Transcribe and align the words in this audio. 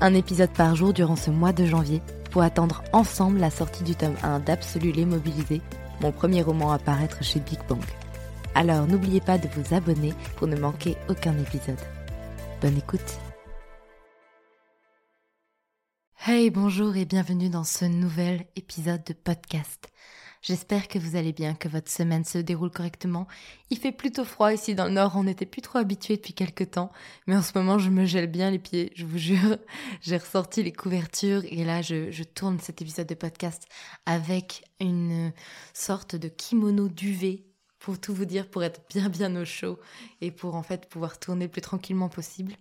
un 0.00 0.14
épisode 0.14 0.50
par 0.50 0.76
jour 0.76 0.92
durant 0.92 1.16
ce 1.16 1.30
mois 1.30 1.52
de 1.52 1.66
janvier 1.66 2.02
pour 2.30 2.42
attendre 2.42 2.82
ensemble 2.92 3.38
la 3.38 3.50
sortie 3.50 3.84
du 3.84 3.94
tome 3.94 4.16
1 4.22 4.40
d'Absolu 4.40 4.92
l'immobilisé, 4.92 5.60
mon 6.00 6.12
premier 6.12 6.42
roman 6.42 6.72
à 6.72 6.78
paraître 6.78 7.22
chez 7.24 7.40
Big 7.40 7.58
Bang. 7.68 7.82
Alors 8.54 8.86
n'oubliez 8.86 9.20
pas 9.20 9.38
de 9.38 9.48
vous 9.48 9.74
abonner 9.74 10.12
pour 10.36 10.46
ne 10.46 10.56
manquer 10.56 10.96
aucun 11.08 11.36
épisode. 11.38 11.80
Bonne 12.60 12.76
écoute 12.76 13.18
Hey, 16.26 16.50
bonjour 16.50 16.96
et 16.96 17.04
bienvenue 17.04 17.48
dans 17.48 17.64
ce 17.64 17.86
nouvel 17.86 18.44
épisode 18.54 19.02
de 19.04 19.14
podcast. 19.14 19.88
J'espère 20.40 20.88
que 20.88 20.98
vous 20.98 21.16
allez 21.16 21.32
bien, 21.32 21.54
que 21.54 21.68
votre 21.68 21.90
semaine 21.90 22.24
se 22.24 22.38
déroule 22.38 22.70
correctement. 22.70 23.26
Il 23.70 23.78
fait 23.78 23.92
plutôt 23.92 24.24
froid 24.24 24.52
ici 24.52 24.74
dans 24.74 24.84
le 24.84 24.92
nord, 24.92 25.12
on 25.16 25.24
n'était 25.24 25.46
plus 25.46 25.62
trop 25.62 25.78
habitué 25.78 26.16
depuis 26.16 26.32
quelques 26.32 26.70
temps, 26.70 26.92
mais 27.26 27.36
en 27.36 27.42
ce 27.42 27.56
moment 27.56 27.78
je 27.78 27.90
me 27.90 28.04
gèle 28.06 28.28
bien 28.28 28.50
les 28.50 28.58
pieds, 28.58 28.92
je 28.94 29.04
vous 29.04 29.18
jure. 29.18 29.58
J'ai 30.00 30.16
ressorti 30.16 30.62
les 30.62 30.72
couvertures 30.72 31.42
et 31.44 31.64
là 31.64 31.82
je, 31.82 32.10
je 32.10 32.22
tourne 32.22 32.60
cet 32.60 32.80
épisode 32.82 33.08
de 33.08 33.14
podcast 33.14 33.66
avec 34.06 34.64
une 34.80 35.32
sorte 35.74 36.14
de 36.14 36.28
kimono 36.28 36.88
duvet 36.88 37.44
pour 37.78 38.00
tout 38.00 38.14
vous 38.14 38.24
dire, 38.24 38.48
pour 38.48 38.62
être 38.62 38.80
bien 38.88 39.08
bien 39.08 39.34
au 39.36 39.44
chaud 39.44 39.78
et 40.20 40.30
pour 40.30 40.54
en 40.54 40.62
fait 40.62 40.88
pouvoir 40.88 41.18
tourner 41.18 41.46
le 41.46 41.50
plus 41.50 41.62
tranquillement 41.62 42.08
possible. 42.08 42.54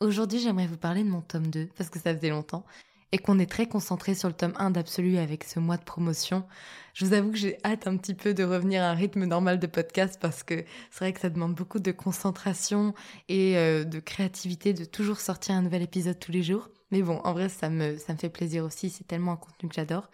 Aujourd'hui, 0.00 0.38
j'aimerais 0.38 0.66
vous 0.66 0.76
parler 0.76 1.02
de 1.02 1.08
mon 1.08 1.20
tome 1.20 1.48
2 1.48 1.68
parce 1.76 1.90
que 1.90 1.98
ça 1.98 2.14
faisait 2.14 2.30
longtemps 2.30 2.64
et 3.12 3.18
qu'on 3.18 3.38
est 3.38 3.50
très 3.50 3.66
concentré 3.66 4.14
sur 4.14 4.28
le 4.28 4.34
tome 4.34 4.54
1 4.58 4.70
d'Absolu 4.70 5.16
avec 5.18 5.44
ce 5.44 5.60
mois 5.60 5.76
de 5.76 5.84
promotion. 5.84 6.46
Je 6.94 7.06
vous 7.06 7.12
avoue 7.12 7.30
que 7.30 7.38
j'ai 7.38 7.58
hâte 7.64 7.86
un 7.86 7.96
petit 7.96 8.14
peu 8.14 8.34
de 8.34 8.44
revenir 8.44 8.82
à 8.82 8.90
un 8.90 8.94
rythme 8.94 9.24
normal 9.24 9.58
de 9.58 9.66
podcast 9.66 10.18
parce 10.20 10.42
que 10.42 10.64
c'est 10.90 11.04
vrai 11.04 11.12
que 11.12 11.20
ça 11.20 11.30
demande 11.30 11.54
beaucoup 11.54 11.78
de 11.78 11.92
concentration 11.92 12.94
et 13.28 13.56
euh, 13.56 13.84
de 13.84 14.00
créativité 14.00 14.74
de 14.74 14.84
toujours 14.84 15.20
sortir 15.20 15.54
un 15.54 15.62
nouvel 15.62 15.82
épisode 15.82 16.18
tous 16.18 16.32
les 16.32 16.42
jours. 16.42 16.68
Mais 16.90 17.02
bon, 17.02 17.20
en 17.24 17.32
vrai, 17.32 17.48
ça 17.48 17.70
me, 17.70 17.96
ça 17.96 18.12
me 18.12 18.18
fait 18.18 18.30
plaisir 18.30 18.64
aussi, 18.64 18.90
c'est 18.90 19.06
tellement 19.06 19.32
un 19.32 19.36
contenu 19.36 19.68
que 19.68 19.74
j'adore. 19.74 20.10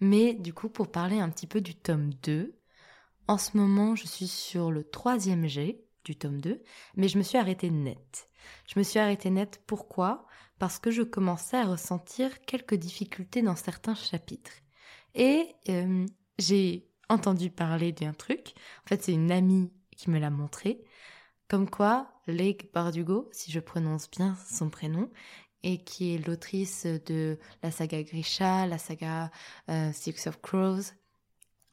Mais 0.00 0.34
du 0.34 0.52
coup, 0.52 0.68
pour 0.68 0.90
parler 0.90 1.18
un 1.18 1.30
petit 1.30 1.46
peu 1.46 1.60
du 1.60 1.74
tome 1.74 2.10
2, 2.22 2.54
en 3.28 3.38
ce 3.38 3.56
moment, 3.56 3.96
je 3.96 4.06
suis 4.06 4.28
sur 4.28 4.70
le 4.70 4.84
troisième 4.84 5.46
G 5.46 5.82
du 6.04 6.16
tome 6.16 6.40
2, 6.40 6.62
mais 6.96 7.08
je 7.08 7.18
me 7.18 7.22
suis 7.22 7.38
arrêtée 7.38 7.70
net. 7.70 8.28
Je 8.68 8.78
me 8.78 8.84
suis 8.84 9.00
arrêtée 9.00 9.30
net, 9.30 9.60
pourquoi? 9.66 10.26
Parce 10.58 10.78
que 10.78 10.90
je 10.90 11.02
commençais 11.02 11.56
à 11.56 11.66
ressentir 11.66 12.40
quelques 12.42 12.74
difficultés 12.74 13.42
dans 13.42 13.56
certains 13.56 13.94
chapitres. 13.94 14.52
Et 15.14 15.54
euh, 15.68 16.06
j'ai 16.38 16.88
entendu 17.08 17.50
parler 17.50 17.92
d'un 17.92 18.12
truc, 18.12 18.54
en 18.84 18.88
fait 18.88 19.02
c'est 19.02 19.12
une 19.12 19.32
amie 19.32 19.70
qui 19.96 20.10
me 20.10 20.18
l'a 20.18 20.30
montré, 20.30 20.84
comme 21.48 21.70
quoi 21.70 22.10
Lake 22.26 22.72
Bardugo, 22.72 23.28
si 23.32 23.52
je 23.52 23.60
prononce 23.60 24.10
bien 24.10 24.36
son 24.50 24.68
prénom, 24.68 25.10
et 25.62 25.78
qui 25.78 26.14
est 26.14 26.26
l'autrice 26.26 26.86
de 26.86 27.38
la 27.62 27.70
saga 27.70 28.02
Grisha, 28.02 28.66
la 28.66 28.78
saga 28.78 29.30
euh, 29.68 29.90
Six 29.92 30.26
of 30.26 30.40
Crows, 30.40 30.92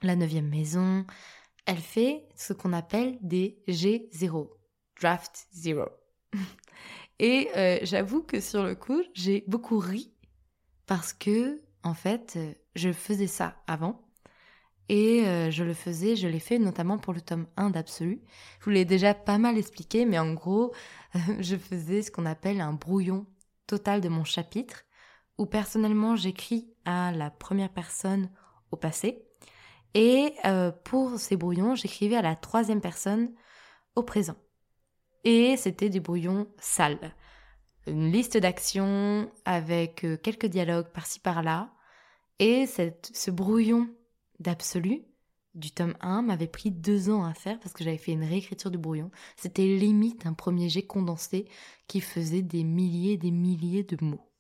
la 0.02 0.16
neuvième 0.16 0.50
maison, 0.50 1.06
elle 1.66 1.78
fait 1.78 2.28
ce 2.36 2.54
qu'on 2.54 2.74
appelle 2.74 3.18
des 3.22 3.62
G0, 3.68 4.50
Draft 5.00 5.48
Zero. 5.54 5.90
Et 7.20 7.50
euh, 7.56 7.80
j'avoue 7.84 8.24
que 8.24 8.40
sur 8.40 8.64
le 8.64 8.76
coup, 8.76 9.02
j'ai 9.14 9.44
beaucoup 9.48 9.80
ri 9.80 10.12
parce 10.86 11.14
que, 11.14 11.62
en 11.84 11.94
fait, 11.94 12.34
euh, 12.36 12.54
je 12.76 12.92
faisais 12.92 13.28
ça 13.28 13.62
avant. 13.68 14.02
Et 14.90 15.26
euh, 15.26 15.50
je 15.50 15.64
le 15.64 15.74
faisais, 15.74 16.16
je 16.16 16.28
l'ai 16.28 16.40
fait 16.40 16.60
notamment 16.60 16.98
pour 16.98 17.14
le 17.14 17.22
tome 17.22 17.48
1 17.56 17.70
d'Absolu. 17.70 18.22
Je 18.60 18.66
vous 18.66 18.72
l'ai 18.72 18.86
déjà 18.86 19.14
pas 19.14 19.38
mal 19.38 19.58
expliqué, 19.58 20.06
mais 20.06 20.20
en 20.20 20.34
gros, 20.34 20.74
je 21.40 21.56
faisais 21.56 22.02
ce 22.02 22.12
qu'on 22.12 22.26
appelle 22.26 22.60
un 22.60 22.74
brouillon 22.74 23.26
total 23.68 24.02
de 24.02 24.10
mon 24.10 24.26
chapitre, 24.26 24.84
où 25.38 25.46
personnellement 25.46 26.16
j'écris 26.16 26.68
à 26.86 27.12
la 27.12 27.32
première 27.32 27.72
personne 27.72 28.30
au 28.72 28.76
passé. 28.76 29.26
Et 29.94 30.34
pour 30.84 31.20
ces 31.20 31.38
brouillons, 31.38 31.76
j'écrivais 31.76 32.16
à 32.16 32.24
la 32.24 32.36
troisième 32.36 32.82
personne 32.82 33.32
au 33.96 34.02
présent 34.02 34.36
et 35.24 35.58
c'était 35.58 35.90
des 35.90 36.00
brouillons 36.00 36.48
sales. 36.60 37.16
Une 37.88 38.12
liste 38.12 38.38
d'actions 38.38 39.32
avec 39.46 40.04
euh, 40.06 40.18
quelques 40.18 40.46
dialogues 40.46 40.92
par-ci 40.94 41.20
par-là. 41.20 41.74
Et 42.40 42.66
cette, 42.66 43.12
ce 43.14 43.30
brouillon 43.30 43.90
d'absolu 44.40 45.04
du 45.54 45.72
tome 45.72 45.94
1 46.02 46.24
m'avait 46.24 46.48
pris 46.48 46.72
deux 46.72 47.10
ans 47.10 47.24
à 47.24 47.34
faire 47.34 47.60
parce 47.60 47.74
que 47.74 47.84
j'avais 47.84 47.98
fait 47.98 48.14
une 48.14 48.24
réécriture 48.24 48.72
du 48.72 48.78
brouillon. 48.78 49.12
C'était 49.36 49.66
limite 49.66 50.26
un 50.26 50.34
premier 50.34 50.70
jet 50.70 50.86
condensé 50.86 51.48
qui 51.88 52.02
faisait 52.02 52.42
des 52.42 52.64
milliers 52.64 53.14
et 53.14 53.18
des 53.18 53.32
milliers 53.32 53.84
de 53.84 54.04
mots. 54.04 54.32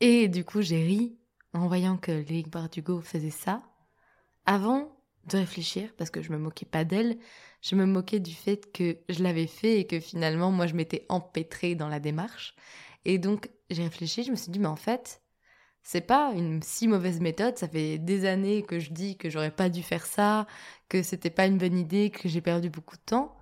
Et 0.00 0.28
du 0.28 0.44
coup, 0.44 0.60
j'ai 0.60 0.82
ri 0.82 1.16
en 1.54 1.68
voyant 1.68 1.96
que 1.96 2.12
Ligue 2.12 2.48
Bardugo 2.48 3.00
faisait 3.00 3.30
ça. 3.30 3.62
Avant, 4.44 4.90
de 5.26 5.38
réfléchir 5.38 5.92
parce 5.96 6.10
que 6.10 6.22
je 6.22 6.32
me 6.32 6.38
moquais 6.38 6.66
pas 6.66 6.84
d'elle, 6.84 7.18
je 7.62 7.74
me 7.76 7.86
moquais 7.86 8.20
du 8.20 8.34
fait 8.34 8.72
que 8.72 8.98
je 9.08 9.22
l'avais 9.22 9.46
fait 9.46 9.80
et 9.80 9.86
que 9.86 10.00
finalement 10.00 10.50
moi 10.50 10.66
je 10.66 10.74
m'étais 10.74 11.06
empêtrée 11.08 11.74
dans 11.74 11.88
la 11.88 12.00
démarche. 12.00 12.54
Et 13.04 13.18
donc 13.18 13.50
j'ai 13.70 13.84
réfléchi, 13.84 14.24
je 14.24 14.30
me 14.30 14.36
suis 14.36 14.50
dit 14.50 14.58
mais 14.58 14.68
en 14.68 14.76
fait, 14.76 15.22
c'est 15.82 16.00
pas 16.02 16.32
une 16.34 16.62
si 16.62 16.88
mauvaise 16.88 17.20
méthode, 17.20 17.58
ça 17.58 17.68
fait 17.68 17.98
des 17.98 18.24
années 18.26 18.62
que 18.62 18.78
je 18.78 18.92
dis 18.92 19.16
que 19.16 19.30
j'aurais 19.30 19.50
pas 19.50 19.68
dû 19.68 19.82
faire 19.82 20.06
ça, 20.06 20.46
que 20.88 21.02
c'était 21.02 21.30
pas 21.30 21.46
une 21.46 21.58
bonne 21.58 21.78
idée, 21.78 22.10
que 22.10 22.28
j'ai 22.28 22.40
perdu 22.40 22.70
beaucoup 22.70 22.96
de 22.96 23.02
temps. 23.02 23.36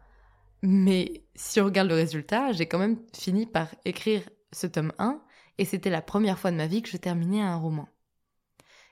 Mais 0.62 1.24
si 1.34 1.60
on 1.60 1.64
regarde 1.66 1.88
le 1.88 1.94
résultat, 1.94 2.52
j'ai 2.52 2.66
quand 2.66 2.78
même 2.78 2.98
fini 3.14 3.46
par 3.46 3.68
écrire 3.84 4.22
ce 4.52 4.66
tome 4.66 4.92
1 4.98 5.20
et 5.58 5.64
c'était 5.64 5.90
la 5.90 6.02
première 6.02 6.38
fois 6.38 6.50
de 6.50 6.56
ma 6.56 6.66
vie 6.66 6.82
que 6.82 6.88
je 6.90 6.96
terminais 6.96 7.40
un 7.42 7.56
roman. 7.56 7.88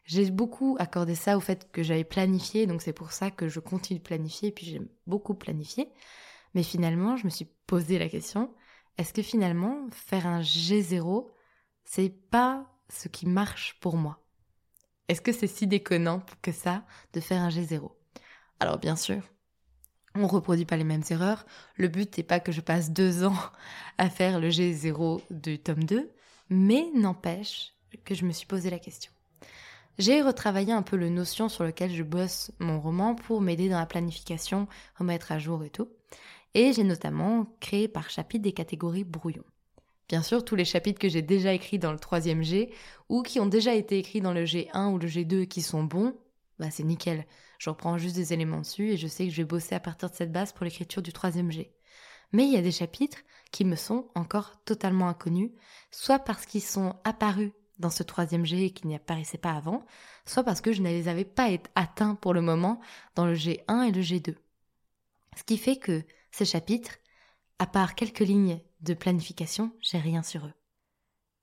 J'ai 0.08 0.31
beaucoup 0.31 0.75
accordé 0.81 1.14
ça 1.14 1.37
au 1.37 1.40
fait 1.40 1.70
que 1.70 1.82
j'avais 1.82 2.02
planifié, 2.02 2.66
donc 2.66 2.81
c'est 2.81 2.94
pour 2.94 3.12
ça 3.12 3.31
que 3.31 3.46
je 3.46 3.60
continue 3.60 3.99
de 3.99 4.02
planifier, 4.05 4.49
et 4.49 4.52
puis 4.52 4.64
j'ai 4.64 4.81
beaucoup 5.06 5.34
planifié. 5.34 5.93
Mais 6.55 6.62
finalement, 6.62 7.19
je 7.19 7.26
me 7.26 7.31
suis 7.31 7.46
posé 7.66 7.99
la 7.99 8.08
question, 8.08 8.50
est-ce 8.96 9.12
que 9.12 9.20
finalement, 9.20 9.87
faire 9.90 10.26
un 10.26 10.40
G0, 10.40 11.28
c'est 11.84 12.08
pas 12.08 12.66
ce 12.88 13.08
qui 13.08 13.26
marche 13.26 13.78
pour 13.81 13.99
moi? 13.99 14.25
Est-ce 15.08 15.20
que 15.20 15.31
c'est 15.31 15.46
si 15.46 15.66
déconnant 15.66 16.22
que 16.40 16.52
ça 16.52 16.87
de 17.12 17.20
faire 17.20 17.43
un 17.43 17.50
G0 17.50 17.90
Alors 18.60 18.78
bien 18.78 18.96
sûr, 18.96 19.20
on 20.14 20.26
reproduit 20.26 20.64
pas 20.64 20.78
les 20.78 20.84
mêmes 20.84 21.05
erreurs. 21.10 21.44
Le 21.76 21.88
but 21.88 22.16
n'est 22.16 22.25
pas 22.25 22.40
que 22.40 22.50
je 22.50 22.62
passe 22.62 22.93
deux 22.93 23.25
ans 23.26 23.37
à 23.99 24.08
faire 24.08 24.40
le 24.40 24.49
G0 24.49 25.20
du 25.28 25.58
tome 25.58 25.84
2, 25.84 26.10
mais 26.49 26.87
n'empêche 26.94 27.75
que 28.06 28.14
je 28.14 28.25
me 28.25 28.32
suis 28.32 28.46
posé 28.46 28.70
la 28.70 28.78
question. 28.78 29.12
J'ai 29.99 30.23
retravaillé 30.23 30.73
un 30.73 30.83
peu 30.83 30.97
le 30.97 31.09
notion 31.09 31.49
sur 31.49 31.65
lequel 31.65 31.93
je 31.93 32.05
bosse 32.05 32.53
mon 32.61 32.81
roman 32.81 33.17
pour 33.17 33.41
m'aider 33.41 33.69
dans 33.69 33.81
la 33.81 33.87
planification, 33.87 34.69
remettre 34.97 35.33
à 35.33 35.41
jour 35.41 35.65
et 35.65 35.71
tout. 35.71 35.89
Et 36.55 36.73
j'ai 36.73 36.85
notamment 36.85 37.47
créé 37.59 37.89
par 37.89 38.09
chapitre 38.09 38.45
des 38.45 38.53
catégories 38.53 39.03
brouillon. 39.03 39.43
Bien 40.09 40.23
sûr, 40.23 40.45
tous 40.45 40.55
les 40.55 40.65
chapitres 40.65 41.00
que 41.00 41.09
j'ai 41.09 41.21
déjà 41.21 41.53
écrits 41.53 41.81
dans 41.81 41.91
le 41.93 41.99
troisième 41.99 42.43
G 42.43 42.73
ou 43.09 43.23
qui 43.23 43.41
ont 43.41 43.47
déjà 43.47 43.75
été 43.75 43.99
écrits 43.99 44.21
dans 44.21 44.33
le 44.33 44.45
G1 44.45 44.93
ou 44.93 44.99
le 44.99 45.09
G2 45.09 45.49
qui 45.49 45.62
sont 45.62 45.83
bons, 45.83 46.15
bah 46.61 46.71
c'est 46.71 46.85
nickel. 46.85 47.27
Je 47.59 47.69
reprends 47.69 47.99
juste 47.99 48.15
des 48.15 48.33
éléments 48.33 48.61
dessus 48.61 48.93
et 48.93 48.97
je 48.97 49.09
sais 49.09 49.25
que 49.27 49.33
je 49.33 49.43
vais 49.43 49.49
bosser 49.49 49.75
à 49.75 49.81
partir 49.81 50.09
de 50.09 50.15
cette 50.15 50.33
base 50.33 50.53
pour 50.53 50.65
l'écriture 50.65 51.03
du 51.03 51.12
troisième 51.12 51.51
G. 51.51 51.73
Mais 52.33 52.44
il 52.44 52.53
y 52.53 52.56
a 52.56 52.62
des 52.62 52.71
chapitres 52.71 53.19
qui 53.51 53.65
me 53.65 53.75
sont 53.75 54.06
encore 54.15 54.62
totalement 54.65 55.09
inconnus, 55.09 55.51
soit 55.91 56.21
parce 56.21 56.47
qu'ils 56.47 56.62
sont 56.62 56.94
apparus 57.03 57.51
dans 57.79 57.91
ce 57.91 58.03
troisième 58.03 58.45
G 58.45 58.71
qui 58.71 58.87
n'y 58.87 58.95
apparaissaient 58.95 59.39
pas 59.39 59.53
avant, 59.53 59.85
soit 60.27 60.45
parce 60.45 60.61
que 60.61 60.73
je 60.73 60.83
ne 60.83 60.89
les 60.89 61.09
avais 61.09 61.25
pas 61.25 61.49
atteints 61.75 62.15
pour 62.15 62.35
le 62.35 62.41
moment 62.41 62.81
dans 63.15 63.27
le 63.27 63.35
G1 63.35 63.83
et 63.89 63.93
le 63.93 64.03
G2. 64.03 64.35
Ce 65.37 65.45
qui 65.45 65.59
fait 65.59 65.77
que 65.77 66.03
ces 66.31 66.45
chapitres, 66.45 66.97
à 67.59 67.67
part 67.67 67.95
quelques 67.95 68.21
lignes 68.21 68.61
de 68.81 68.95
planification, 68.95 69.73
j'ai 69.81 69.99
rien 69.99 70.23
sur 70.23 70.47
eux. 70.47 70.55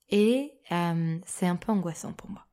Et 0.09 0.53
euh, 0.71 1.17
c'est 1.25 1.47
un 1.47 1.55
peu 1.55 1.71
angoissant 1.71 2.13
pour 2.13 2.29
moi. 2.29 2.45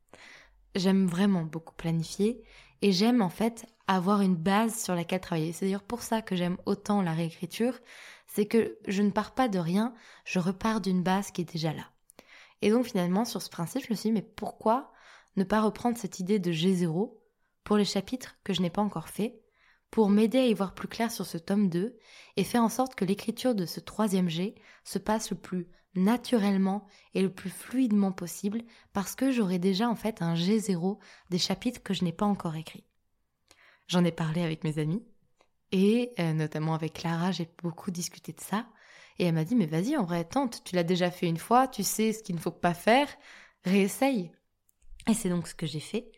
J'aime 0.75 1.06
vraiment 1.06 1.43
beaucoup 1.43 1.75
planifier 1.75 2.43
et 2.81 2.93
j'aime 2.93 3.23
en 3.23 3.29
fait 3.29 3.67
avoir 3.87 4.23
une 4.23 4.37
base 4.37 4.82
sur 4.82 4.94
laquelle 4.94 5.20
travailler. 5.20 5.52
C'est 5.52 5.67
d'ailleurs 5.67 5.82
pour 5.82 6.02
ça 6.02 6.23
que 6.23 6.34
j'aime 6.34 6.56
autant 6.67 7.02
la 7.02 7.12
réécriture, 7.12 7.79
c'est 8.26 8.46
que 8.46 8.79
je 8.88 9.02
ne 9.02 9.11
pars 9.11 9.34
pas 9.34 9.49
de 9.49 9.58
rien, 9.58 9.94
je 10.25 10.38
repars 10.38 10.81
d'une 10.81 11.02
base 11.02 11.31
qui 11.31 11.43
est 11.43 11.52
déjà 11.52 11.73
là. 11.73 11.90
Et 12.62 12.70
donc 12.70 12.86
finalement, 12.86 13.24
sur 13.24 13.42
ce 13.42 13.50
principe, 13.50 13.84
je 13.84 13.90
me 13.90 13.96
suis 13.96 14.08
dit, 14.08 14.14
mais 14.14 14.22
pourquoi 14.22 14.92
ne 15.36 15.44
pas 15.44 15.60
reprendre 15.60 15.98
cette 15.98 16.20
idée 16.20 16.38
de 16.38 16.52
G0 16.52 17.12
pour 17.64 17.76
les 17.76 17.84
chapitres 17.84 18.36
que 18.44 18.52
je 18.52 18.62
n'ai 18.62 18.70
pas 18.70 18.82
encore 18.82 19.08
faits, 19.08 19.34
pour 19.90 20.08
m'aider 20.08 20.38
à 20.38 20.46
y 20.46 20.54
voir 20.54 20.74
plus 20.74 20.88
clair 20.88 21.10
sur 21.10 21.26
ce 21.26 21.38
tome 21.38 21.68
2 21.68 21.98
et 22.36 22.44
faire 22.44 22.62
en 22.62 22.68
sorte 22.68 22.94
que 22.94 23.04
l'écriture 23.04 23.54
de 23.54 23.66
ce 23.66 23.80
troisième 23.80 24.28
G 24.28 24.54
se 24.84 24.98
passe 24.98 25.30
le 25.30 25.36
plus 25.36 25.68
naturellement 25.94 26.86
et 27.12 27.20
le 27.20 27.30
plus 27.30 27.50
fluidement 27.50 28.12
possible 28.12 28.62
parce 28.94 29.14
que 29.14 29.30
j'aurai 29.30 29.58
déjà 29.58 29.90
en 29.90 29.94
fait 29.94 30.22
un 30.22 30.34
G0 30.34 30.98
des 31.28 31.38
chapitres 31.38 31.82
que 31.82 31.92
je 31.92 32.04
n'ai 32.04 32.12
pas 32.12 32.24
encore 32.24 32.56
écrits. 32.56 32.86
J'en 33.88 34.04
ai 34.04 34.12
parlé 34.12 34.42
avec 34.42 34.64
mes 34.64 34.78
amis 34.78 35.04
et 35.72 36.12
euh, 36.18 36.32
notamment 36.32 36.74
avec 36.74 36.94
Clara, 36.94 37.32
j'ai 37.32 37.50
beaucoup 37.62 37.90
discuté 37.90 38.32
de 38.32 38.40
ça 38.40 38.66
et 39.22 39.26
elle 39.26 39.34
m'a 39.34 39.44
dit, 39.44 39.54
mais 39.54 39.66
vas-y, 39.66 39.96
en 39.96 40.02
vrai, 40.02 40.24
tente, 40.24 40.64
tu 40.64 40.74
l'as 40.74 40.82
déjà 40.82 41.08
fait 41.12 41.28
une 41.28 41.36
fois, 41.36 41.69
tu 41.69 41.84
sais 41.84 42.12
ce 42.12 42.24
qu'il 42.24 42.34
ne 42.34 42.40
faut 42.40 42.50
pas 42.50 42.74
faire, 42.74 43.06
réessaye. 43.64 44.32
Et 45.08 45.14
c'est 45.14 45.28
donc 45.28 45.46
ce 45.46 45.54
que 45.54 45.64
j'ai 45.64 45.78
fait. 45.78 46.10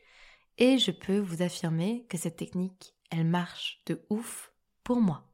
Et 0.57 0.79
je 0.79 0.91
peux 0.91 1.19
vous 1.19 1.43
affirmer 1.43 2.07
que 2.09 2.17
cette 2.17 2.37
technique, 2.37 2.95
elle 3.11 3.27
marche 3.27 3.83
de 3.85 4.01
ouf 4.09 4.53
pour 4.85 5.03
moi. 5.03 5.31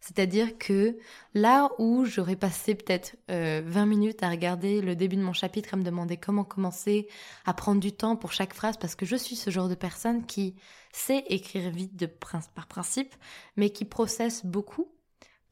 C'est-à-dire 0.00 0.58
que 0.58 0.98
là 1.34 1.70
où 1.78 2.04
j'aurais 2.04 2.34
passé 2.34 2.74
peut-être 2.74 3.14
20 3.28 3.34
euh, 3.36 3.86
minutes 3.86 4.24
à 4.24 4.28
regarder 4.28 4.80
le 4.80 4.96
début 4.96 5.14
de 5.14 5.22
mon 5.22 5.32
chapitre, 5.32 5.74
à 5.74 5.76
me 5.76 5.84
demander 5.84 6.16
comment 6.16 6.42
commencer, 6.42 7.06
à 7.46 7.54
prendre 7.54 7.80
du 7.80 7.92
temps 7.92 8.16
pour 8.16 8.32
chaque 8.32 8.54
phrase, 8.54 8.76
parce 8.76 8.96
que 8.96 9.06
je 9.06 9.14
suis 9.14 9.36
ce 9.36 9.50
genre 9.50 9.68
de 9.68 9.76
personne 9.76 10.26
qui 10.26 10.56
sait 10.90 11.22
écrire 11.28 11.70
vite 11.70 12.08
par 12.56 12.66
principe, 12.66 13.14
mais 13.54 13.70
qui 13.70 13.84
processe 13.84 14.44
beaucoup 14.44 14.90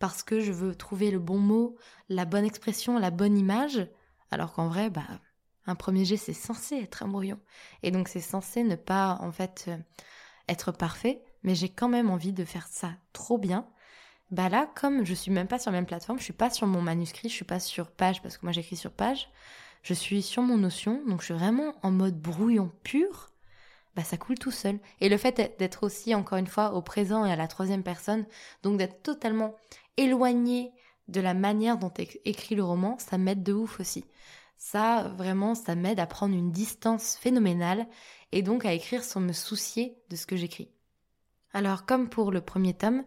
parce 0.02 0.24
que 0.24 0.40
je 0.40 0.50
veux 0.50 0.74
trouver 0.74 1.12
le 1.12 1.20
bon 1.20 1.38
mot, 1.38 1.76
la 2.08 2.24
bonne 2.24 2.44
expression, 2.44 2.98
la 2.98 3.12
bonne 3.12 3.38
image, 3.38 3.86
alors 4.32 4.52
qu'en 4.52 4.66
vrai, 4.66 4.90
bah, 4.90 5.06
un 5.68 5.76
premier 5.76 6.04
jet, 6.04 6.16
c'est 6.16 6.32
censé 6.32 6.74
être 6.74 7.04
un 7.04 7.08
brouillon. 7.08 7.38
Et 7.84 7.92
donc, 7.92 8.08
c'est 8.08 8.20
censé 8.20 8.64
ne 8.64 8.74
pas, 8.74 9.18
en 9.20 9.30
fait, 9.30 9.66
euh, 9.68 9.76
être 10.48 10.72
parfait, 10.72 11.22
mais 11.44 11.54
j'ai 11.54 11.68
quand 11.68 11.88
même 11.88 12.10
envie 12.10 12.32
de 12.32 12.44
faire 12.44 12.66
ça 12.66 12.90
trop 13.12 13.38
bien. 13.38 13.68
Bah 14.32 14.48
là, 14.48 14.68
comme 14.74 15.04
je 15.04 15.14
suis 15.14 15.30
même 15.30 15.46
pas 15.46 15.60
sur 15.60 15.70
la 15.70 15.78
même 15.78 15.86
plateforme, 15.86 16.18
je 16.18 16.24
suis 16.24 16.32
pas 16.32 16.50
sur 16.50 16.66
mon 16.66 16.82
manuscrit, 16.82 17.28
je 17.28 17.34
suis 17.34 17.44
pas 17.44 17.60
sur 17.60 17.88
page, 17.92 18.22
parce 18.22 18.38
que 18.38 18.44
moi 18.44 18.52
j'écris 18.52 18.74
sur 18.74 18.90
page, 18.90 19.30
je 19.84 19.94
suis 19.94 20.20
sur 20.20 20.42
mon 20.42 20.56
notion, 20.56 21.00
donc 21.06 21.20
je 21.20 21.26
suis 21.26 21.34
vraiment 21.34 21.76
en 21.84 21.92
mode 21.92 22.20
brouillon 22.20 22.72
pur, 22.82 23.30
bah 23.94 24.04
ça 24.04 24.16
coule 24.16 24.38
tout 24.38 24.50
seul. 24.50 24.78
Et 25.00 25.08
le 25.08 25.16
fait 25.16 25.56
d'être 25.58 25.84
aussi, 25.84 26.14
encore 26.14 26.38
une 26.38 26.46
fois, 26.46 26.72
au 26.72 26.82
présent 26.82 27.24
et 27.24 27.32
à 27.32 27.36
la 27.36 27.46
troisième 27.46 27.82
personne, 27.82 28.24
donc 28.62 28.78
d'être 28.78 29.02
totalement 29.02 29.54
éloigné 29.96 30.72
de 31.08 31.20
la 31.20 31.34
manière 31.34 31.78
dont 31.78 31.92
est 31.98 32.20
écrit 32.24 32.54
le 32.54 32.64
roman, 32.64 32.96
ça 32.98 33.18
m'aide 33.18 33.42
de 33.42 33.52
ouf 33.52 33.80
aussi. 33.80 34.04
Ça, 34.56 35.12
vraiment, 35.16 35.54
ça 35.54 35.74
m'aide 35.74 35.98
à 35.98 36.06
prendre 36.06 36.36
une 36.36 36.52
distance 36.52 37.16
phénoménale 37.16 37.88
et 38.30 38.42
donc 38.42 38.64
à 38.64 38.72
écrire 38.72 39.02
sans 39.02 39.20
me 39.20 39.32
soucier 39.32 39.96
de 40.08 40.16
ce 40.16 40.26
que 40.26 40.36
j'écris. 40.36 40.70
Alors, 41.52 41.84
comme 41.84 42.08
pour 42.08 42.30
le 42.30 42.40
premier 42.40 42.72
tome, 42.72 43.04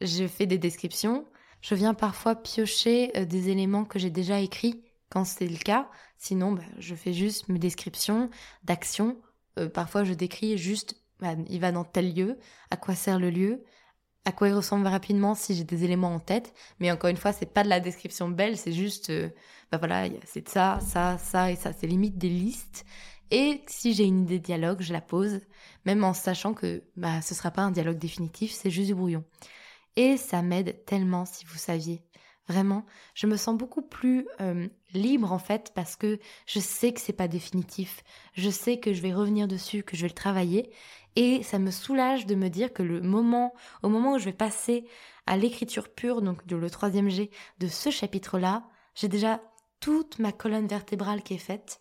je 0.00 0.26
fais 0.26 0.46
des 0.46 0.58
descriptions. 0.58 1.24
Je 1.60 1.74
viens 1.74 1.94
parfois 1.94 2.34
piocher 2.34 3.16
euh, 3.16 3.24
des 3.24 3.48
éléments 3.48 3.84
que 3.84 3.98
j'ai 3.98 4.10
déjà 4.10 4.40
écrits 4.40 4.82
quand 5.08 5.24
c'est 5.24 5.48
le 5.48 5.56
cas. 5.56 5.88
Sinon, 6.18 6.52
bah, 6.52 6.62
je 6.78 6.94
fais 6.94 7.12
juste 7.12 7.48
mes 7.48 7.58
descriptions 7.58 8.28
d'actions. 8.64 9.16
Euh, 9.58 9.68
parfois, 9.68 10.04
je 10.04 10.14
décris 10.14 10.58
juste, 10.58 11.00
bah, 11.20 11.34
il 11.48 11.60
va 11.60 11.72
dans 11.72 11.84
tel 11.84 12.14
lieu, 12.14 12.38
à 12.70 12.76
quoi 12.76 12.94
sert 12.94 13.18
le 13.18 13.30
lieu, 13.30 13.64
à 14.28 14.32
quoi 14.32 14.48
il 14.48 14.52
ressemble 14.52 14.86
rapidement 14.86 15.34
si 15.34 15.54
j'ai 15.54 15.64
des 15.64 15.84
éléments 15.84 16.14
en 16.14 16.20
tête. 16.20 16.52
Mais 16.80 16.92
encore 16.92 17.08
une 17.08 17.16
fois, 17.16 17.32
c'est 17.32 17.50
pas 17.50 17.64
de 17.64 17.70
la 17.70 17.80
description 17.80 18.28
belle, 18.28 18.58
c'est 18.58 18.72
juste, 18.72 19.08
euh, 19.08 19.30
bah 19.72 19.78
voilà, 19.78 20.06
c'est 20.26 20.46
ça, 20.46 20.80
ça, 20.86 21.16
ça 21.16 21.50
et 21.50 21.56
ça. 21.56 21.72
C'est 21.72 21.86
limite 21.86 22.18
des 22.18 22.28
listes. 22.28 22.84
Et 23.30 23.62
si 23.68 23.94
j'ai 23.94 24.04
une 24.04 24.24
idée 24.24 24.38
de 24.38 24.44
dialogue, 24.44 24.82
je 24.82 24.92
la 24.92 25.00
pose, 25.00 25.40
même 25.86 26.04
en 26.04 26.12
sachant 26.12 26.52
que 26.52 26.82
bah, 26.96 27.22
ce 27.22 27.34
sera 27.34 27.50
pas 27.50 27.62
un 27.62 27.70
dialogue 27.70 27.98
définitif, 27.98 28.52
c'est 28.52 28.70
juste 28.70 28.88
du 28.88 28.94
brouillon. 28.94 29.24
Et 29.96 30.18
ça 30.18 30.42
m'aide 30.42 30.84
tellement, 30.84 31.24
si 31.24 31.46
vous 31.46 31.56
saviez. 31.56 32.02
Vraiment, 32.48 32.84
je 33.14 33.26
me 33.26 33.36
sens 33.36 33.56
beaucoup 33.56 33.82
plus 33.82 34.26
euh, 34.40 34.68
libre 34.94 35.32
en 35.32 35.38
fait 35.38 35.72
parce 35.74 35.96
que 35.96 36.18
je 36.46 36.60
sais 36.60 36.92
que 36.92 37.00
c'est 37.00 37.12
pas 37.12 37.28
définitif. 37.28 38.02
Je 38.34 38.48
sais 38.48 38.78
que 38.78 38.92
je 38.94 39.02
vais 39.02 39.12
revenir 39.12 39.48
dessus, 39.48 39.82
que 39.82 39.96
je 39.96 40.02
vais 40.02 40.08
le 40.08 40.14
travailler 40.14 40.70
et 41.18 41.42
ça 41.42 41.58
me 41.58 41.72
soulage 41.72 42.26
de 42.26 42.36
me 42.36 42.48
dire 42.48 42.72
que 42.72 42.84
le 42.84 43.00
moment, 43.00 43.52
au 43.82 43.88
moment 43.88 44.12
où 44.12 44.18
je 44.20 44.26
vais 44.26 44.32
passer 44.32 44.84
à 45.26 45.36
l'écriture 45.36 45.88
pure, 45.88 46.22
donc 46.22 46.48
le 46.48 46.70
troisième 46.70 47.08
G 47.08 47.32
de 47.58 47.66
ce 47.66 47.90
chapitre-là, 47.90 48.62
j'ai 48.94 49.08
déjà 49.08 49.42
toute 49.80 50.20
ma 50.20 50.30
colonne 50.30 50.68
vertébrale 50.68 51.24
qui 51.24 51.34
est 51.34 51.38
faite. 51.38 51.80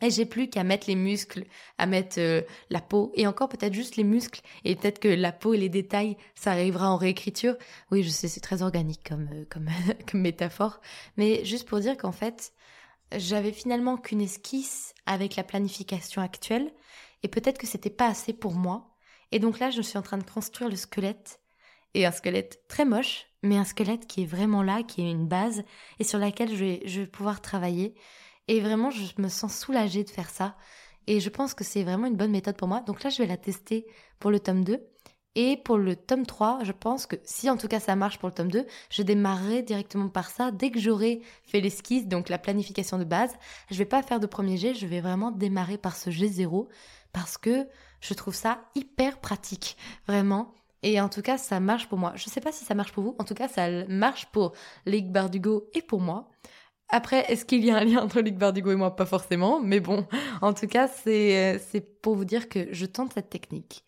Et 0.00 0.10
j'ai 0.10 0.26
plus 0.26 0.48
qu'à 0.48 0.62
mettre 0.62 0.86
les 0.86 0.94
muscles, 0.94 1.44
à 1.76 1.86
mettre 1.86 2.20
euh, 2.20 2.42
la 2.70 2.80
peau, 2.80 3.10
et 3.16 3.26
encore 3.26 3.48
peut-être 3.48 3.74
juste 3.74 3.96
les 3.96 4.04
muscles, 4.04 4.42
et 4.64 4.76
peut-être 4.76 5.00
que 5.00 5.08
la 5.08 5.32
peau 5.32 5.54
et 5.54 5.58
les 5.58 5.68
détails, 5.68 6.16
ça 6.36 6.52
arrivera 6.52 6.88
en 6.88 6.96
réécriture. 6.96 7.56
Oui, 7.90 8.04
je 8.04 8.10
sais, 8.10 8.28
c'est 8.28 8.40
très 8.40 8.62
organique 8.62 9.02
comme, 9.08 9.28
euh, 9.32 9.44
comme, 9.50 9.70
comme 10.08 10.20
métaphore, 10.20 10.80
mais 11.16 11.44
juste 11.44 11.68
pour 11.68 11.80
dire 11.80 11.96
qu'en 11.96 12.12
fait, 12.12 12.52
j'avais 13.16 13.52
finalement 13.52 13.96
qu'une 13.96 14.20
esquisse 14.20 14.94
avec 15.04 15.34
la 15.34 15.42
planification 15.42 16.22
actuelle, 16.22 16.72
et 17.22 17.28
peut-être 17.28 17.58
que 17.58 17.66
c'était 17.66 17.90
pas 17.90 18.06
assez 18.06 18.32
pour 18.32 18.54
moi. 18.54 18.96
Et 19.30 19.38
donc 19.38 19.58
là, 19.58 19.70
je 19.70 19.82
suis 19.82 19.98
en 19.98 20.02
train 20.02 20.18
de 20.18 20.28
construire 20.28 20.70
le 20.70 20.76
squelette. 20.76 21.40
Et 21.94 22.06
un 22.06 22.12
squelette 22.12 22.66
très 22.68 22.84
moche, 22.84 23.26
mais 23.42 23.56
un 23.56 23.64
squelette 23.64 24.06
qui 24.06 24.22
est 24.22 24.26
vraiment 24.26 24.62
là, 24.62 24.82
qui 24.82 25.02
est 25.02 25.10
une 25.10 25.28
base, 25.28 25.62
et 25.98 26.04
sur 26.04 26.18
laquelle 26.18 26.50
je 26.50 26.64
vais, 26.64 26.82
je 26.86 27.00
vais 27.00 27.06
pouvoir 27.06 27.40
travailler. 27.40 27.94
Et 28.48 28.60
vraiment, 28.60 28.90
je 28.90 29.20
me 29.20 29.28
sens 29.28 29.58
soulagée 29.58 30.04
de 30.04 30.10
faire 30.10 30.30
ça. 30.30 30.56
Et 31.06 31.20
je 31.20 31.28
pense 31.28 31.54
que 31.54 31.64
c'est 31.64 31.82
vraiment 31.82 32.06
une 32.06 32.16
bonne 32.16 32.30
méthode 32.30 32.56
pour 32.56 32.68
moi. 32.68 32.80
Donc 32.80 33.02
là, 33.02 33.10
je 33.10 33.18
vais 33.18 33.26
la 33.26 33.36
tester 33.36 33.86
pour 34.18 34.30
le 34.30 34.40
tome 34.40 34.64
2. 34.64 34.80
Et 35.34 35.56
pour 35.56 35.78
le 35.78 35.96
tome 35.96 36.26
3, 36.26 36.60
je 36.62 36.72
pense 36.72 37.06
que 37.06 37.16
si 37.24 37.48
en 37.48 37.56
tout 37.56 37.68
cas 37.68 37.80
ça 37.80 37.96
marche 37.96 38.18
pour 38.18 38.28
le 38.28 38.34
tome 38.34 38.50
2, 38.50 38.66
je 38.90 39.02
démarrerai 39.02 39.62
directement 39.62 40.08
par 40.08 40.30
ça. 40.30 40.50
Dès 40.50 40.70
que 40.70 40.78
j'aurai 40.78 41.22
fait 41.44 41.60
l'esquisse, 41.60 42.06
donc 42.06 42.28
la 42.28 42.38
planification 42.38 42.98
de 42.98 43.04
base, 43.04 43.34
je 43.70 43.78
vais 43.78 43.86
pas 43.86 44.02
faire 44.02 44.20
de 44.20 44.26
premier 44.26 44.58
jet, 44.58 44.74
je 44.74 44.86
vais 44.86 45.00
vraiment 45.00 45.30
démarrer 45.30 45.78
par 45.78 45.96
ce 45.96 46.10
G0 46.10 46.68
parce 47.12 47.38
que 47.38 47.66
je 48.00 48.14
trouve 48.14 48.34
ça 48.34 48.60
hyper 48.74 49.20
pratique, 49.20 49.76
vraiment. 50.06 50.52
Et 50.82 51.00
en 51.00 51.08
tout 51.08 51.22
cas, 51.22 51.38
ça 51.38 51.60
marche 51.60 51.88
pour 51.88 51.98
moi. 51.98 52.12
Je 52.16 52.28
sais 52.28 52.40
pas 52.40 52.52
si 52.52 52.64
ça 52.64 52.74
marche 52.74 52.92
pour 52.92 53.04
vous. 53.04 53.16
En 53.18 53.24
tout 53.24 53.34
cas, 53.34 53.48
ça 53.48 53.86
marche 53.86 54.26
pour 54.32 54.52
Ligue 54.84 55.10
Bardugo 55.12 55.70
et 55.74 55.82
pour 55.82 56.00
moi. 56.00 56.28
Après, 56.88 57.24
est-ce 57.32 57.44
qu'il 57.44 57.64
y 57.64 57.70
a 57.70 57.76
un 57.78 57.84
lien 57.84 58.02
entre 58.02 58.20
Ligue 58.20 58.36
Bardugo 58.36 58.72
et 58.72 58.76
moi? 58.76 58.96
Pas 58.96 59.06
forcément. 59.06 59.60
Mais 59.60 59.80
bon, 59.80 60.06
en 60.42 60.52
tout 60.52 60.66
cas, 60.66 60.88
c'est, 60.88 61.58
c'est 61.70 61.80
pour 62.02 62.16
vous 62.16 62.24
dire 62.24 62.48
que 62.48 62.68
je 62.72 62.84
tente 62.86 63.12
cette 63.14 63.30
technique. 63.30 63.84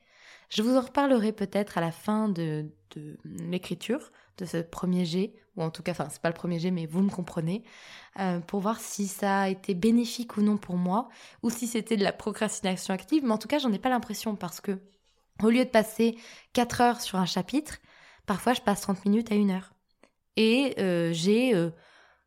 Je 0.51 0.63
vous 0.63 0.77
en 0.77 0.81
reparlerai 0.81 1.33
peut-être 1.33 1.79
à 1.79 1.81
la 1.81 1.93
fin 1.93 2.29
de, 2.29 2.71
l'écriture 3.25 4.13
de 4.39 4.45
ce 4.45 4.59
premier 4.59 5.05
G, 5.05 5.35
ou 5.57 5.63
en 5.63 5.71
tout 5.71 5.83
cas, 5.83 5.93
enfin, 5.93 6.09
c'est 6.11 6.21
pas 6.21 6.29
le 6.29 6.35
premier 6.35 6.59
G, 6.59 6.71
mais 6.71 6.87
vous 6.87 7.03
me 7.03 7.11
comprenez, 7.11 7.63
euh, 8.19 8.41
pour 8.41 8.61
voir 8.61 8.81
si 8.81 9.07
ça 9.07 9.43
a 9.43 9.49
été 9.49 9.75
bénéfique 9.75 10.37
ou 10.37 10.43
non 10.43 10.57
pour 10.57 10.77
moi, 10.77 11.09
ou 11.43 11.51
si 11.51 11.67
c'était 11.67 11.97
de 11.97 12.05
la 12.05 12.13
procrastination 12.13 12.95
active. 12.95 13.25
Mais 13.25 13.33
en 13.33 13.39
tout 13.39 13.49
cas, 13.49 13.59
j'en 13.59 13.73
ai 13.73 13.79
pas 13.79 13.89
l'impression 13.89 14.37
parce 14.37 14.61
que, 14.61 14.79
au 15.43 15.51
lieu 15.51 15.65
de 15.65 15.71
passer 15.71 16.17
4 16.53 16.81
heures 16.81 17.01
sur 17.01 17.19
un 17.19 17.27
chapitre, 17.27 17.79
parfois 18.27 18.55
je 18.55 18.61
passe 18.61 18.83
30 18.83 19.05
minutes 19.05 19.33
à 19.33 19.35
1 19.35 19.51
heure. 19.51 19.73
Et 20.37 20.75
euh, 20.79 21.13
j'ai 21.13 21.53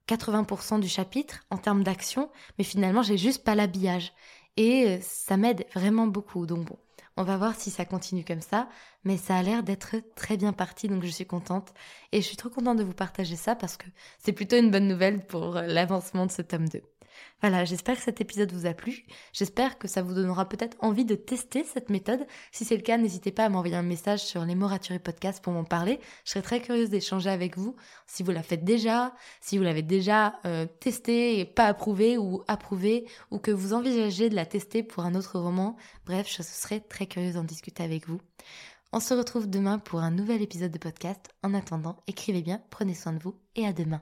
80% 0.07 0.75
euh, 0.75 0.79
du 0.79 0.87
chapitre 0.89 1.45
en 1.49 1.57
termes 1.57 1.83
d'action, 1.83 2.29
mais 2.57 2.63
finalement, 2.63 3.01
j'ai 3.03 3.17
juste 3.17 3.43
pas 3.43 3.55
l'habillage. 3.55 4.13
et 4.57 4.99
ça 5.01 5.37
m'aide 5.37 5.65
vraiment 5.75 6.07
beaucoup. 6.07 6.45
Donc 6.45 6.65
bon, 6.65 6.79
on 7.17 7.23
va 7.23 7.37
voir 7.37 7.55
si 7.55 7.71
ça 7.71 7.85
continue 7.85 8.23
comme 8.23 8.41
ça, 8.41 8.69
mais 9.03 9.17
ça 9.17 9.35
a 9.35 9.43
l'air 9.43 9.63
d'être 9.63 9.95
très 10.15 10.37
bien 10.37 10.53
parti, 10.53 10.87
donc 10.87 11.03
je 11.03 11.09
suis 11.09 11.25
contente. 11.25 11.73
Et 12.11 12.21
je 12.21 12.27
suis 12.27 12.37
trop 12.37 12.49
contente 12.49 12.77
de 12.77 12.83
vous 12.83 12.93
partager 12.93 13.35
ça 13.35 13.55
parce 13.55 13.75
que 13.77 13.87
c'est 14.19 14.33
plutôt 14.33 14.57
une 14.57 14.71
bonne 14.71 14.87
nouvelle 14.87 15.25
pour 15.25 15.55
l'avancement 15.55 16.25
de 16.25 16.31
ce 16.31 16.41
tome 16.41 16.69
2. 16.69 16.81
Voilà, 17.41 17.65
j'espère 17.65 17.95
que 17.95 18.01
cet 18.01 18.19
épisode 18.21 18.51
vous 18.51 18.65
a 18.65 18.73
plu. 18.73 19.05
J'espère 19.31 19.77
que 19.77 19.87
ça 19.87 20.01
vous 20.01 20.13
donnera 20.13 20.49
peut-être 20.49 20.75
envie 20.79 21.05
de 21.05 21.15
tester 21.15 21.63
cette 21.63 21.89
méthode. 21.89 22.25
Si 22.51 22.65
c'est 22.65 22.75
le 22.75 22.81
cas, 22.81 22.97
n'hésitez 22.97 23.31
pas 23.31 23.45
à 23.45 23.49
m'envoyer 23.49 23.75
un 23.75 23.83
message 23.83 24.21
sur 24.21 24.43
les 24.43 24.55
mots 24.55 24.67
podcast 25.03 25.43
pour 25.43 25.53
m'en 25.53 25.63
parler. 25.63 25.99
Je 26.25 26.31
serais 26.31 26.41
très 26.41 26.61
curieuse 26.61 26.89
d'échanger 26.89 27.29
avec 27.29 27.57
vous 27.57 27.75
si 28.05 28.23
vous 28.23 28.31
la 28.31 28.43
faites 28.43 28.63
déjà, 28.63 29.13
si 29.41 29.57
vous 29.57 29.63
l'avez 29.63 29.81
déjà 29.81 30.39
euh, 30.45 30.65
testé 30.79 31.39
et 31.39 31.45
pas 31.45 31.65
approuvé 31.65 32.17
ou 32.17 32.43
approuvé, 32.47 33.05
ou 33.31 33.39
que 33.39 33.51
vous 33.51 33.73
envisagez 33.73 34.29
de 34.29 34.35
la 34.35 34.45
tester 34.45 34.83
pour 34.83 35.05
un 35.05 35.15
autre 35.15 35.39
roman. 35.39 35.75
Bref, 36.05 36.27
je 36.29 36.41
serais 36.41 36.79
très 36.79 37.05
curieuse 37.05 37.35
d'en 37.35 37.43
discuter 37.43 37.83
avec 37.83 38.07
vous. 38.07 38.19
On 38.93 38.99
se 38.99 39.13
retrouve 39.13 39.49
demain 39.49 39.79
pour 39.79 39.99
un 39.99 40.11
nouvel 40.11 40.41
épisode 40.41 40.71
de 40.71 40.77
podcast. 40.77 41.29
En 41.43 41.53
attendant, 41.53 41.97
écrivez 42.07 42.41
bien, 42.41 42.61
prenez 42.69 42.93
soin 42.93 43.13
de 43.13 43.19
vous 43.21 43.35
et 43.55 43.65
à 43.65 43.73
demain. 43.73 44.01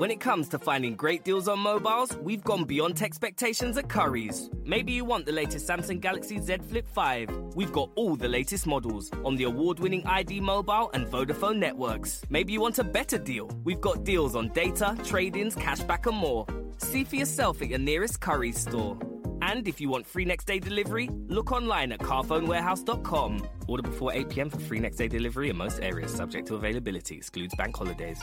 When 0.00 0.10
it 0.10 0.18
comes 0.18 0.48
to 0.48 0.58
finding 0.58 0.96
great 0.96 1.24
deals 1.24 1.46
on 1.46 1.58
mobiles, 1.58 2.16
we've 2.22 2.42
gone 2.42 2.64
beyond 2.64 3.02
expectations 3.02 3.76
at 3.76 3.90
Curry's. 3.90 4.48
Maybe 4.64 4.92
you 4.92 5.04
want 5.04 5.26
the 5.26 5.32
latest 5.32 5.68
Samsung 5.68 6.00
Galaxy 6.00 6.40
Z 6.40 6.56
Flip 6.70 6.88
5. 6.88 7.28
We've 7.54 7.70
got 7.70 7.90
all 7.96 8.16
the 8.16 8.26
latest 8.26 8.66
models 8.66 9.10
on 9.26 9.36
the 9.36 9.44
award 9.44 9.78
winning 9.78 10.06
ID 10.06 10.40
Mobile 10.40 10.90
and 10.94 11.06
Vodafone 11.06 11.58
networks. 11.58 12.22
Maybe 12.30 12.54
you 12.54 12.62
want 12.62 12.78
a 12.78 12.82
better 12.82 13.18
deal. 13.18 13.50
We've 13.62 13.82
got 13.82 14.02
deals 14.02 14.34
on 14.34 14.48
data, 14.54 14.96
trade 15.04 15.36
ins, 15.36 15.54
cashback, 15.54 16.06
and 16.06 16.16
more. 16.16 16.46
See 16.78 17.04
for 17.04 17.16
yourself 17.16 17.60
at 17.60 17.68
your 17.68 17.78
nearest 17.78 18.20
Curry's 18.20 18.58
store. 18.58 18.98
And 19.42 19.68
if 19.68 19.82
you 19.82 19.90
want 19.90 20.06
free 20.06 20.24
next 20.24 20.46
day 20.46 20.60
delivery, 20.60 21.10
look 21.28 21.52
online 21.52 21.92
at 21.92 22.00
carphonewarehouse.com. 22.00 23.46
Order 23.68 23.82
before 23.82 24.14
8 24.14 24.30
pm 24.30 24.48
for 24.48 24.60
free 24.60 24.78
next 24.78 24.96
day 24.96 25.08
delivery 25.08 25.50
in 25.50 25.58
most 25.58 25.78
areas, 25.82 26.10
subject 26.10 26.48
to 26.48 26.54
availability, 26.54 27.18
excludes 27.18 27.54
bank 27.54 27.76
holidays. 27.76 28.22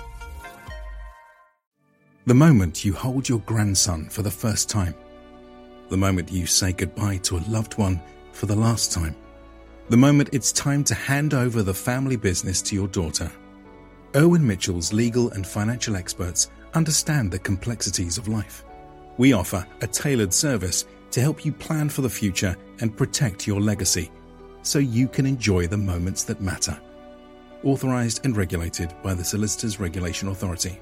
The 2.27 2.33
moment 2.33 2.83
you 2.83 2.91
hold 2.91 3.29
your 3.29 3.39
grandson 3.39 4.09
for 4.09 4.21
the 4.21 4.29
first 4.29 4.69
time. 4.69 4.93
The 5.87 5.95
moment 5.95 6.29
you 6.29 6.45
say 6.45 6.73
goodbye 6.73 7.19
to 7.23 7.37
a 7.37 7.47
loved 7.47 7.77
one 7.77 8.01
for 8.33 8.47
the 8.47 8.55
last 8.55 8.91
time. 8.91 9.15
The 9.87 9.95
moment 9.95 10.31
it's 10.33 10.51
time 10.51 10.83
to 10.83 10.93
hand 10.93 11.33
over 11.33 11.63
the 11.63 11.73
family 11.73 12.17
business 12.17 12.61
to 12.63 12.75
your 12.75 12.89
daughter. 12.89 13.31
Owen 14.13 14.45
Mitchell's 14.45 14.91
legal 14.91 15.31
and 15.31 15.47
financial 15.47 15.95
experts 15.95 16.51
understand 16.73 17.31
the 17.31 17.39
complexities 17.39 18.17
of 18.17 18.27
life. 18.27 18.65
We 19.15 19.31
offer 19.31 19.65
a 19.79 19.87
tailored 19.87 20.33
service 20.33 20.83
to 21.11 21.21
help 21.21 21.45
you 21.45 21.53
plan 21.53 21.87
for 21.87 22.01
the 22.01 22.09
future 22.09 22.57
and 22.81 22.97
protect 22.97 23.47
your 23.47 23.61
legacy 23.61 24.11
so 24.63 24.79
you 24.79 25.07
can 25.07 25.25
enjoy 25.25 25.67
the 25.67 25.77
moments 25.77 26.23
that 26.23 26.41
matter. 26.41 26.77
Authorized 27.63 28.25
and 28.25 28.35
regulated 28.35 28.93
by 29.01 29.13
the 29.13 29.23
Solicitors 29.23 29.79
Regulation 29.79 30.27
Authority. 30.27 30.81